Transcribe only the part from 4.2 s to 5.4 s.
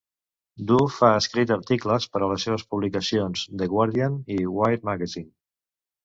i "Wire Magazine".